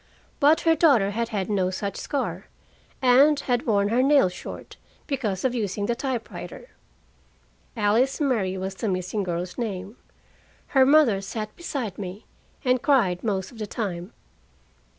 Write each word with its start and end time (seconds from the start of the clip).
But 0.39 0.61
her 0.61 0.73
daughter 0.75 1.11
had 1.11 1.29
had 1.29 1.47
no 1.47 1.69
such 1.69 1.95
scar, 1.95 2.47
and 3.03 3.39
had 3.41 3.67
worn 3.67 3.89
her 3.89 4.01
nails 4.01 4.33
short, 4.33 4.77
because 5.05 5.45
of 5.45 5.53
using 5.53 5.85
the 5.85 5.93
typewriter. 5.93 6.71
Alice 7.77 8.19
Murray 8.19 8.57
was 8.57 8.73
the 8.73 8.87
missing 8.89 9.21
girl's 9.21 9.59
name. 9.59 9.97
Her 10.69 10.87
mother 10.87 11.21
sat 11.21 11.55
beside 11.55 11.99
me, 11.99 12.25
and 12.65 12.81
cried 12.81 13.23
most 13.23 13.51
of 13.51 13.59
the 13.59 13.67
time. 13.67 14.11